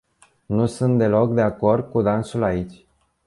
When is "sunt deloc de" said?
0.65-1.41